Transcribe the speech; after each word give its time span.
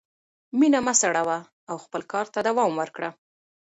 مینه 0.59 0.79
مه 0.85 0.93
سړوه 1.01 1.37
او 1.69 1.75
خپل 1.85 2.01
کار 2.11 2.25
ته 2.33 2.39
دوام 2.47 2.71
ورکړه. 2.77 3.09